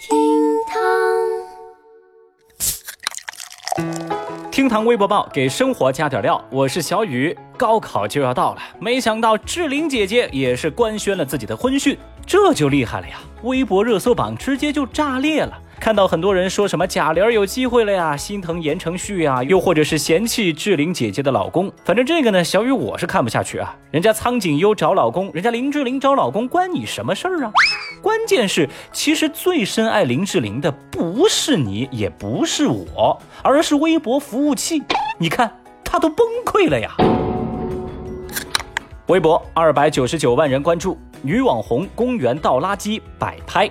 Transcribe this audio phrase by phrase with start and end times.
[0.00, 0.16] 厅
[0.66, 0.80] 堂
[4.50, 7.36] 厅堂微博报给生活加点料，我是小雨。
[7.58, 13.18] 高考就要到了，没想到志玲姐姐也是官宣了自己的婚讯，这就厉害了呀！
[13.42, 15.52] 微博热搜榜直接就炸裂了。
[15.78, 21.70] 看到很多人说什么贾玲有机会了呀，心疼言承旭呀，又或者是嫌弃志玲姐姐的老公。
[21.84, 23.76] 反正这个呢，小雨我是看不下去啊。
[23.90, 27.52] 人家苍井优找老公，人家林志玲找老公，关你什么事儿啊？
[28.02, 34.82] 关键是，其实最深爱林志玲的不是你，也不是我，而是微博服务器。
[35.18, 35.50] 你看，
[35.84, 36.90] 他都崩溃了呀。
[39.08, 43.68] 微博二百九十九万人关注，女网红公园倒垃圾摆拍。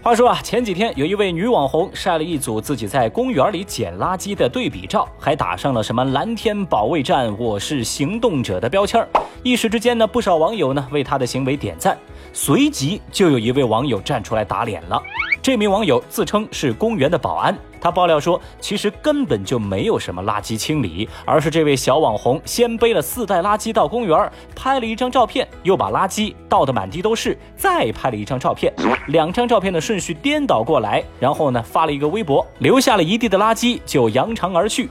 [0.00, 9.08] 话说啊，前几天有一位女网红晒了一组自己在公园里捡垃圾的对比照，还打上了什么“蓝天保卫战，我是行动者”的标签儿。
[9.42, 11.98] 一时之间呢，不少网友呢为她的行为点赞，
[12.32, 15.02] 随即就有一位网友站出来打脸了。
[15.42, 28.72] 这名网友自称是公园的保安，他爆料说，其实根本就没有什么垃圾清理，而是这位小网红先背了四袋垃圾到公园，拍了一张照片，又把垃圾倒得满地都是，再拍了一张照片，
[29.08, 34.88] 两张照片的顺序颠倒过来，然后呢发了一个微博，留下了一地的垃圾就扬长而去。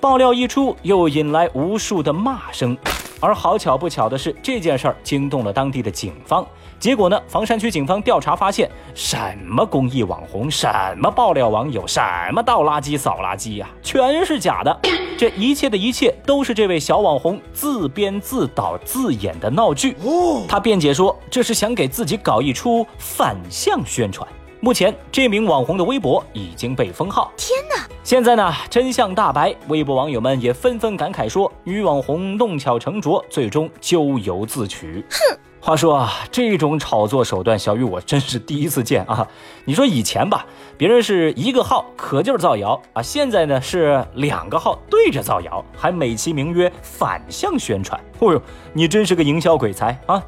[0.00, 2.76] 爆料一出，又引来无数的骂声。
[3.22, 6.44] 而好巧不巧的是，这件事儿惊动了当地的警方。
[6.80, 12.00] 结果呢，房山区警方调查发现，什么公益网红，什么爆料网友，什
[12.32, 14.76] 么倒垃圾、扫垃圾呀，全是假的。
[15.16, 19.96] 这一切的一切，都是这位小网红自编自导自演的闹剧。
[20.48, 24.28] 他辩解说，这是想给自己搞一出反向宣传。
[24.64, 27.32] 目前，这名网红的微博已经被封号。
[27.36, 27.84] 天哪！
[28.04, 35.04] 现在呢，真相大白，微博网友们也纷纷感慨说，女网红弄巧成拙，最终咎由自取。
[35.10, 35.36] 哼！
[35.58, 39.26] 话说啊，这种炒作手段，小雨我真是第一次见啊！
[39.64, 40.46] 你说以前吧，
[40.78, 48.00] 别人是一个号可劲儿造谣啊，现在呢是两个号对着造谣，还美其名曰反向宣传。
[48.20, 48.40] 哦呦，
[48.72, 50.22] 你真是个营销鬼才啊！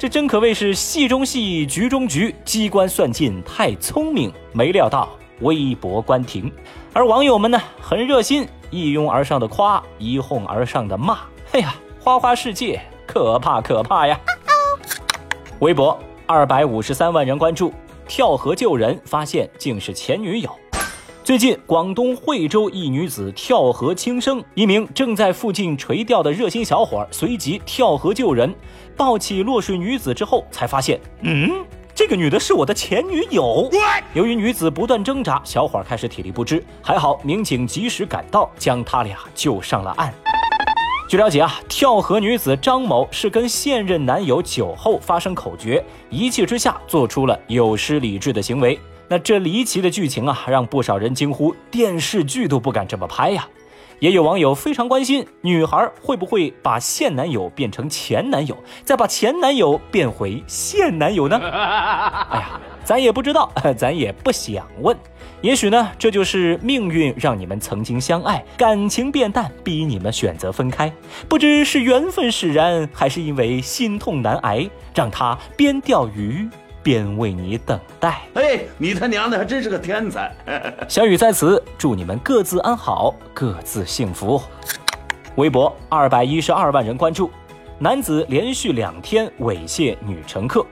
[0.00, 6.50] 这真可谓是戏中戏，局中局，机关算尽太聪明，没料到微博关停。
[6.94, 11.18] 而网友们呢，很热心，一拥而上的夸，一哄而上的骂。
[11.52, 14.18] 哎呀，花花世界，可怕可怕呀！
[15.58, 17.70] 微博二百五十三万人关注，
[18.08, 20.48] 跳河救人，发现竟是前女友。
[21.30, 28.52] 最近，广东惠州一女子跳河轻生，一名正在附近垂钓的热心小伙随即跳河救人，
[28.96, 31.48] 抱起落水女子之后，才发现，嗯，
[31.94, 33.70] 这个女的是我的前女友。
[34.12, 40.12] 由于女子不断挣扎，小伙开始体力不支，还好民警及时赶到，将他俩救上了岸。
[41.08, 48.76] 据了解啊，跳河女子张某是跟现任男友酒后发生口角，一气之下做出了有失理智的行为。
[49.10, 53.44] 那这离奇的剧情啊，让不少人惊呼：电视剧都不敢这么拍呀！
[53.98, 61.36] 也有网友非常关心，女孩会不会把现男友变成前男友，再把前男友变回现男友呢？
[61.42, 64.96] 哎呀，咱也不知道， 咱也不想问。
[65.42, 70.92] 也许呢，这就是命运让你们曾经相爱，感情变淡，逼你们选择分开。
[71.28, 76.48] 不知是缘分使然，还是因为心痛难挨，让他边钓鱼。
[76.82, 78.22] 便为你等待。
[78.34, 80.32] 哎，你他娘的还真是个天才！
[80.88, 84.40] 小雨在此祝你们各自安好，各自幸福。
[85.36, 87.30] 微博二百一十二万人关注，
[87.78, 90.64] 男子连续两天猥亵女乘客。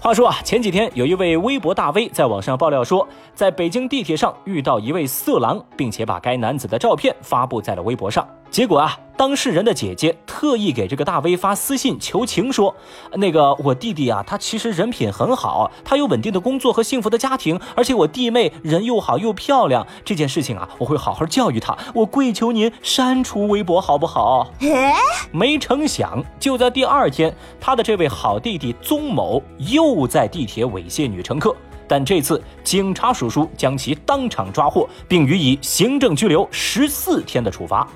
[0.00, 8.26] 话说啊，前几天有一位微博大 V 在网上爆料说，在北京地铁上遇到一位色狼，并且把该男子的照片发布在了微博上。
[8.50, 12.74] 结果啊，当事人的姐姐特意给这个大 V 发私信求情，说
[13.14, 19.86] ：“那个我弟弟啊，他其实人品很好，他有稳定的工作和幸福的家庭，而且我弟妹人又好又漂亮。
[20.04, 21.78] 这件事情啊，我会好好教育他。
[21.94, 24.50] 我跪求您删除微博好不好？”
[25.30, 31.54] 没成想，就在第二天，他的这位好弟弟宗某又在地铁猥亵女乘客。
[31.86, 37.86] 但这次警察叔叔将其当场抓获，并予以行政拘留十四天的处罚。